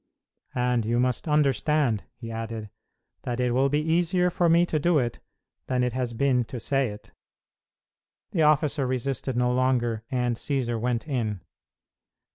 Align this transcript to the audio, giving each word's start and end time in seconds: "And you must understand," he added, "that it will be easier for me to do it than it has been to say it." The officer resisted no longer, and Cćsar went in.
"And 0.55 0.83
you 0.83 0.99
must 0.99 1.27
understand," 1.27 2.05
he 2.15 2.31
added, 2.31 2.71
"that 3.21 3.39
it 3.39 3.51
will 3.51 3.69
be 3.69 3.77
easier 3.83 4.31
for 4.31 4.49
me 4.49 4.65
to 4.65 4.79
do 4.79 4.97
it 4.97 5.19
than 5.67 5.83
it 5.83 5.93
has 5.93 6.13
been 6.15 6.43
to 6.45 6.59
say 6.59 6.87
it." 6.87 7.11
The 8.31 8.41
officer 8.41 8.87
resisted 8.87 9.37
no 9.37 9.53
longer, 9.53 10.03
and 10.09 10.37
Cćsar 10.37 10.81
went 10.81 11.07
in. 11.07 11.41